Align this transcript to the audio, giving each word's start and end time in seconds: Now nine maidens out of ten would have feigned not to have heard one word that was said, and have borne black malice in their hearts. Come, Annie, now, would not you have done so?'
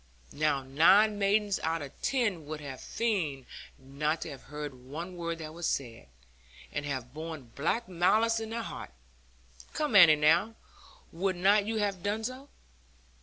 Now 0.33 0.63
nine 0.63 1.19
maidens 1.19 1.59
out 1.59 1.83
of 1.83 1.91
ten 2.01 2.47
would 2.47 2.59
have 2.59 2.81
feigned 2.81 3.45
not 3.77 4.21
to 4.21 4.31
have 4.31 4.41
heard 4.45 4.73
one 4.73 5.15
word 5.15 5.37
that 5.37 5.53
was 5.53 5.67
said, 5.67 6.07
and 6.71 6.87
have 6.87 7.13
borne 7.13 7.51
black 7.53 7.87
malice 7.87 8.39
in 8.39 8.49
their 8.49 8.63
hearts. 8.63 8.93
Come, 9.73 9.95
Annie, 9.95 10.15
now, 10.15 10.55
would 11.11 11.35
not 11.35 11.67
you 11.67 11.75
have 11.77 12.01
done 12.01 12.23
so?' 12.23 12.49